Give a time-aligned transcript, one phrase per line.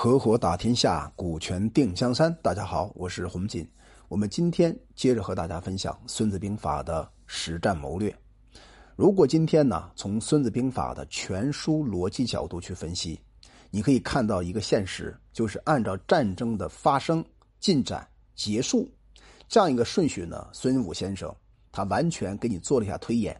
[0.00, 2.32] 合伙打天下，股权定江山。
[2.40, 3.68] 大家好，我是洪锦。
[4.06, 8.16] 我们今天接着和大家分享《孙子兵法》的实战谋略。
[8.94, 13.18] 如果今天呢，从《孙子兵法》的全书逻辑角度去分析，
[13.72, 17.24] 你可以看到一个现实，就是按照战争的发生、
[17.58, 18.06] 进展、
[18.36, 18.88] 结束
[19.48, 21.34] 这样一个顺序呢，孙武先生
[21.72, 23.36] 他完全给你做了一下推演。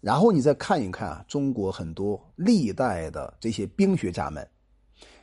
[0.00, 4.48] 然后你再看一看啊，中国很多历代的这些兵学家们，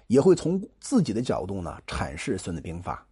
[0.07, 3.05] 也会从自己的角度呢阐释《孙子兵法》。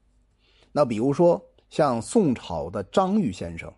[0.72, 3.74] 那比如说像宋朝的张玉先生，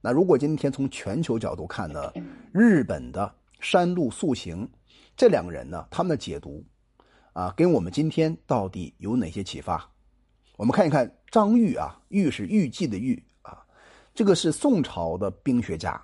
[0.00, 2.12] 那如果今天从全球角度看呢，
[2.52, 4.68] 日本的山路素行
[5.16, 6.64] 这两个人呢，他们的解读
[7.32, 9.88] 啊，跟我们今天到底有哪些启发？
[10.56, 13.64] 我们看一看张玉啊，玉是玉记的玉啊，
[14.14, 16.02] 这个是宋朝的兵学家。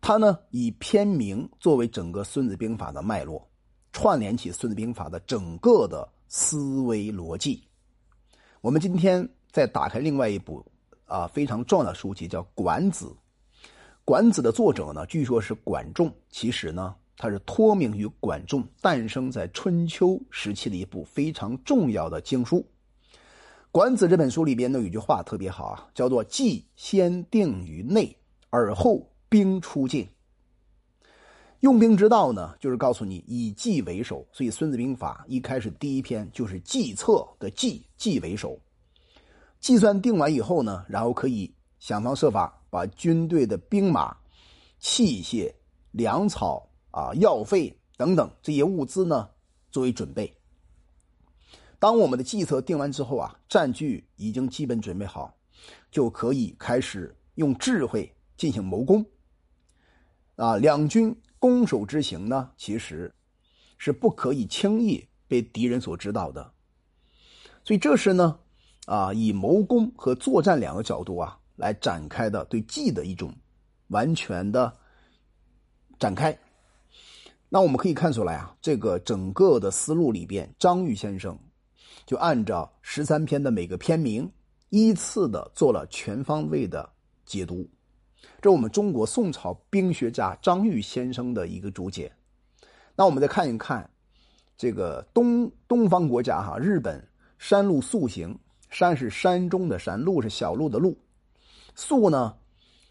[0.00, 3.47] 他呢，以篇名作为整个《孙子兵法》的脉络，
[4.00, 7.60] 串联起《孙子兵法》的整个的思维逻辑。
[8.60, 10.64] 我们今天再打开另外一部
[11.04, 13.06] 啊非常重要的书籍，叫《管子》。
[14.04, 22.58] 《管子》的作者呢，据说是管仲，其实呢，他是托名于管仲，诞生在春秋时期的一部非常重要的经书。
[23.72, 28.16] 《管子》这本书里边呢，有句话特别好啊，叫做“计先定于内，
[28.50, 29.04] 而后”。
[29.30, 30.08] 兵出境，
[31.60, 34.24] 用兵之道呢，就是告诉你以计为首。
[34.32, 38.58] 所以《孙子兵法》一开始第一篇就是计策的计，计为首。
[39.58, 44.16] 计算定完以后呢，然后可以想方设法把军队的兵马、
[44.78, 45.52] 器械、
[45.90, 49.28] 粮草啊、药费等等这些物资呢
[49.72, 50.32] 作为准备。
[51.80, 55.34] 当我们的计策定完之后啊，战局已经基本准备好，
[55.90, 59.04] 就可以开始用智慧进行谋攻。
[60.36, 63.12] 啊，两军攻守之行呢，其实
[63.76, 66.52] 是不可以轻易被敌人所知道的。
[67.64, 68.38] 所以这是呢，
[68.86, 73.34] 啊，以谋攻和作战两个角度啊来展开的对计的一种
[73.88, 74.74] 完全的
[75.98, 76.36] 展开。
[77.48, 81.38] 那我们可以看出来啊，这个整个的思路里边，张玉先生
[82.04, 84.30] 就按照十三篇的每个篇名，
[84.70, 86.88] 依次的做了全方位的
[87.24, 87.68] 解读。
[88.40, 92.12] 这是我们中国宋朝兵学家张玉先生的一个注解。
[92.94, 93.88] 那我们再看一看，
[94.56, 97.04] 这个东东方国家哈，日本
[97.38, 98.36] 山路素行，
[98.70, 100.96] 山是山中的山，路是小路的路，
[101.74, 102.36] 素呢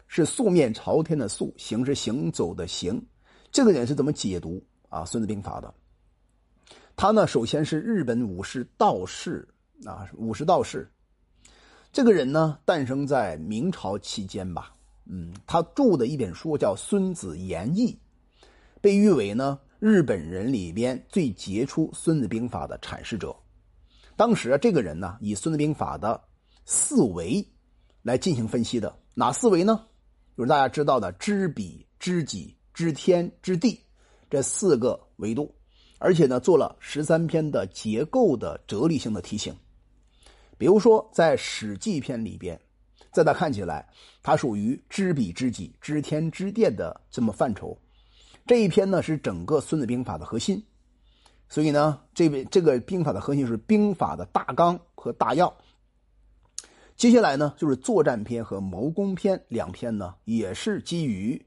[0.06, 3.04] 是素面朝天的素，行是行走的行。
[3.50, 5.74] 这个人是怎么解读啊《孙子兵法》的？
[6.96, 9.46] 他呢，首先是日本武士道士
[9.84, 10.90] 啊，武士道士。
[11.92, 14.72] 这个人呢，诞生在明朝期间吧。
[15.10, 17.98] 嗯，他著的一本书叫《孙子言义》，
[18.78, 23.34] 被誉为呢日本人里边最杰出《孙子兵法》的阐释者。
[24.16, 26.20] 当时啊这个人呢，以《孙子兵法》的
[26.66, 27.42] 四维
[28.02, 28.94] 来进行分析的。
[29.14, 29.86] 哪四维呢？
[30.36, 33.80] 就是大家知道的知彼、知己、知天、知地
[34.28, 35.54] 这四个维度，
[35.98, 39.56] 而且呢，做了十三篇的结构的哲理性的提醒。
[40.58, 42.60] 比如说，在《史记》篇里边。
[43.10, 43.88] 在他看起来，
[44.22, 47.76] 他属于知彼知己、知天知地的这么范畴。
[48.46, 50.62] 这一篇呢是整个《孙子兵法》的核心，
[51.48, 55.54] 所以呢，这位这个兵法的核心是兵法的大纲和大要。
[56.96, 61.40] 接下来呢，就是作战篇和谋攻篇两篇呢，也是基于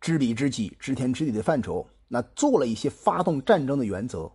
[0.00, 4.30] 知彼知己、知天知地的范畴，那做了一些发动战争的原则。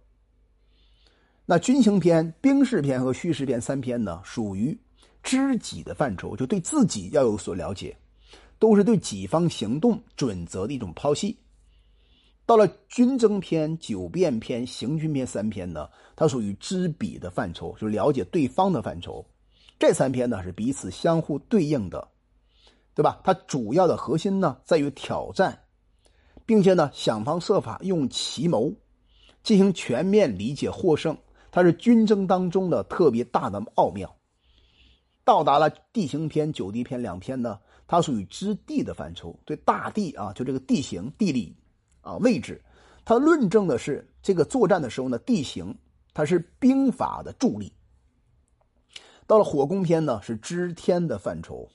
[1.46, 4.80] 那军情篇、兵事篇和虚实篇三篇呢，属于。
[5.24, 7.98] 知己的范畴，就对自己要有所了解，
[8.60, 11.36] 都是对己方行动准则的一种剖析。
[12.46, 19.26] 到了军争篇、九变篇、行军篇三篇呢，它属于知彼的范畴，就了解对方的范畴。
[19.80, 22.06] 这三篇呢是彼此相互对应的，
[22.94, 23.22] 对吧？
[23.24, 25.58] 它主要的核心呢在于挑战，
[26.46, 28.74] 并且呢想方设法用奇谋
[29.42, 31.18] 进行全面理解获胜，
[31.50, 34.14] 它是军争当中的特别大的奥妙。
[35.26, 41.56] 到达了地形篇、九地篇两篇呢，它属于知地的范畴，对大地啊，就这个地形、地理
[42.02, 42.62] 啊位置，
[43.06, 45.74] 它论证的是这个作战的时候呢，地形
[46.14, 47.72] 它是兵法的助力。
[49.26, 51.70] 到了火攻篇呢，是知天的范畴，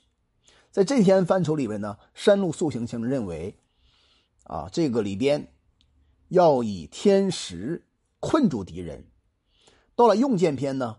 [0.71, 3.57] 在这篇范畴里面呢，山路素行性认为，
[4.45, 5.55] 啊，这个里边
[6.29, 7.83] 要以天时
[8.21, 9.03] 困住敌人。
[9.97, 10.99] 到了用剑篇呢，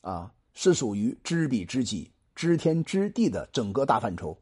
[0.00, 0.32] 啊。
[0.58, 4.36] 是属于知彼知己、知天知地的整个大范畴。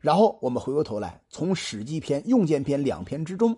[0.00, 3.56] 然后我们回过头来，从《史记》篇、用剑篇两篇之中，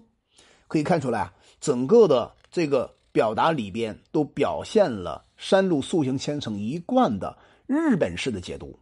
[0.67, 7.39] 可以看出来啊，整个的这个表达里边都表现了山路素行先生一贯的
[7.69, 8.77] 日本式的解读。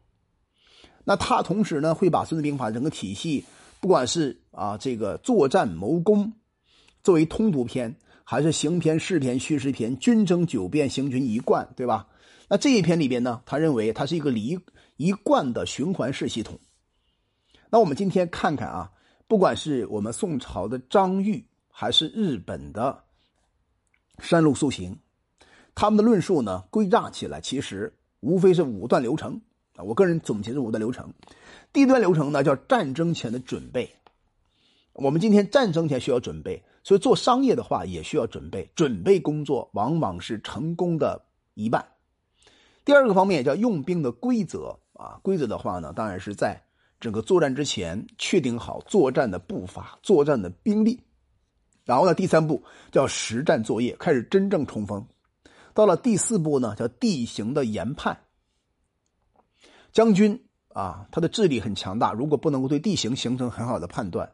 [1.05, 3.45] 那他同时呢，会把《孙子兵法》整个体系，
[3.79, 6.33] 不管是啊这个作战谋攻
[7.03, 7.95] 作为通读篇，
[8.25, 12.09] 还是行篇、事篇、叙事篇、军征九变、行军一贯，对吧？
[12.53, 14.61] 那这一篇里边呢，他认为它是一个离
[14.99, 16.59] 一贯的循环式系统。
[17.71, 18.93] 那我们今天看看啊，
[19.27, 23.05] 不管是我们宋朝的张玉，还是日本的
[24.19, 24.99] 山路素行，
[25.75, 27.91] 他们的论述呢，归纳起来其实
[28.21, 29.41] 无非是五段流程。
[29.77, 31.11] 啊，我个人总结是五段流程。
[31.73, 33.91] 第一段流程呢，叫战争前的准备。
[34.93, 38.71] 我们今天战争前需要准备，所以做商业的话也需要准备。
[38.75, 41.25] 准备工作往往是成功的
[41.55, 41.83] 一半。
[42.85, 46.61] 第二个方面叫用兵的规则啊，规则的话呢，当然是在
[46.99, 51.01] 整个作战之前确定好作战的步伐、作战的兵力。
[51.85, 55.05] 然后呢，第三步叫实战作业，开始真正冲锋。
[55.75, 58.19] 到了第四步呢，叫地形的研判。
[59.93, 64.33] 将军啊，他的智力很强大，如果不能够对地形形成很好的判断，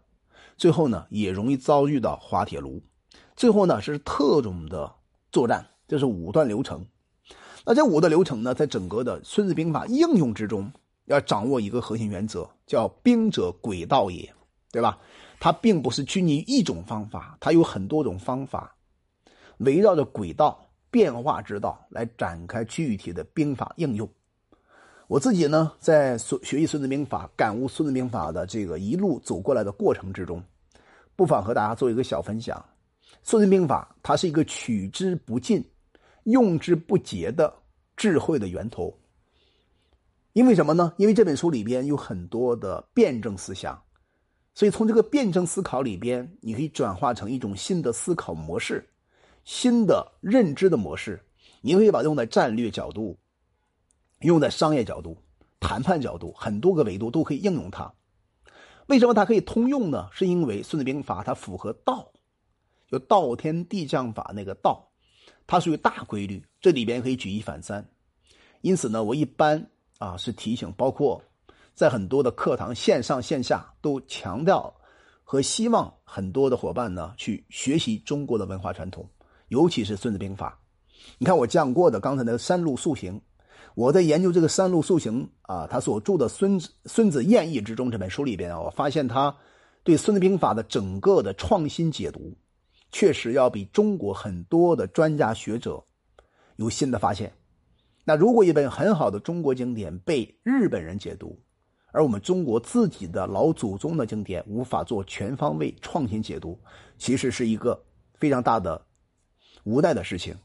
[0.57, 2.83] 最后呢也容易遭遇到滑铁卢。
[3.37, 4.95] 最后呢是特种的
[5.33, 6.87] 作战，这是五段流程。
[7.69, 10.73] 那这五的流程呢，在整个的《孙子兵法》应用之中，
[11.05, 14.27] 要掌握一个核心原则，叫“兵者，诡道也”，
[14.73, 14.99] 对吧？
[15.39, 18.75] 它并不是拘泥于一种方法，它有很多种方法，
[19.59, 20.59] 围绕着轨道
[20.91, 24.09] 变化之道来展开具体的兵法应用。
[25.07, 30.43] 我自己呢，在学习《孙子兵法》、感悟《孙子兵法》的这个一路走过来的过程之中，
[31.15, 32.57] 不妨和大家做一个小分享。
[33.23, 35.63] 《孙子兵法》它是一个取之不尽、
[36.31, 37.63] 用之不竭的
[37.97, 38.99] 智慧的源头。
[40.33, 40.93] 因为什么呢？
[40.97, 43.83] 因为这本书里边有很多的辩证思想，
[44.55, 48.89] 所以从这个辩证思考里边，你可以转化成一种新的思考模式、
[49.45, 51.25] 新的认知的模式。
[51.61, 53.19] 你可以把它用在战略角度。
[54.23, 55.17] 用在商业角度、
[55.61, 57.95] 谈判角度，很多个维度都可以应用它。
[58.89, 60.09] 为什么它可以通用呢？
[60.11, 62.11] 是因为《孙子兵法》它符合道，
[62.89, 64.88] 就道天地将法那个道，
[65.49, 67.85] 它属于大规律，这里边可以举一反三。
[68.61, 69.67] 因此呢，我一般
[69.99, 71.21] 啊是提醒，包括
[71.75, 74.73] 在很多的课堂线上线下都强调
[75.25, 79.09] 和希望很多的伙伴呢去学习中国的文化传统，
[79.49, 80.61] 尤其是《孙子兵法》。
[81.17, 83.21] 你看我讲过的刚才那个三路素行。
[83.75, 89.35] 我在研究这个三路素行啊，他所著的《孙子孙子演义》之中这本书里边啊，我发现他
[89.85, 92.37] 对《孙子兵法》的整个的创新解读，
[92.91, 95.85] 确实要比中国很多的专家学者
[96.57, 97.33] 有新的发现。
[98.05, 101.39] 那如果一本很好的中国经典被日本人解读，
[101.93, 106.59] 而我们中国自己的老祖宗的经典无法做全方位创新解读，
[106.99, 107.83] 其实是一个
[108.15, 108.81] 非常大的
[109.65, 110.37] 无奈的事情。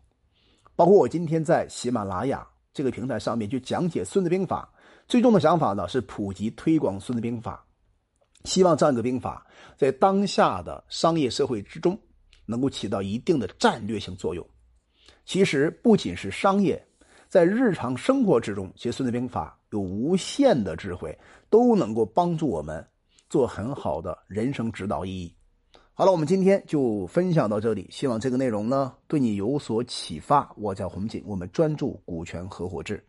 [0.76, 2.48] 包括我今天在喜马拉雅。
[2.76, 4.68] 这个平台上面去讲解《孙子兵法》，
[5.08, 7.64] 最终的想法呢是普及推广《孙子兵法》，
[8.50, 9.46] 希望这样一个兵法
[9.78, 11.96] 在当下的商业社会之中
[12.46, 14.46] 能够起到一定的战略性作用。
[15.26, 16.86] 其实不仅是商业，
[17.30, 21.18] 在日常生活之中，其实《孙子兵法》有无限的智慧，
[21.50, 22.86] 都能够帮助我们
[23.30, 25.34] 做很好的人生指导意义。
[25.94, 27.88] 好了，我们今天就分享到这里。
[27.92, 30.52] 希望这个内容呢对你有所启发。
[30.58, 33.04] 我叫洪锦，我们专注股权合伙制。